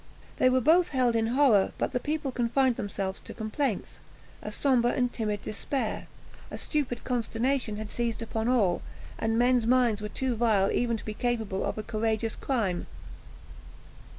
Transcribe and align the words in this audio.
They 0.37 0.49
were 0.49 0.61
both 0.61 0.87
held 0.87 1.15
in 1.15 1.27
horror, 1.27 1.73
but 1.77 1.91
the 1.91 1.99
people 1.99 2.31
confined 2.31 2.75
themselves 2.75 3.21
to 3.21 3.35
complaints; 3.35 3.99
a 4.41 4.51
sombre 4.51 4.89
and 4.89 5.13
timid 5.13 5.43
despair, 5.43 6.07
a 6.49 6.57
stupid 6.57 7.03
consternation, 7.03 7.77
had 7.77 7.91
seized 7.91 8.23
upon 8.23 8.47
all, 8.47 8.81
and 9.19 9.37
men's 9.37 9.67
minds 9.67 10.01
were 10.01 10.09
too 10.09 10.35
vile 10.35 10.71
even 10.71 10.97
to 10.97 11.05
be 11.05 11.13
capable 11.13 11.63
of 11.63 11.77
a 11.77 11.83
courageous 11.83 12.35
crime." 12.35 12.87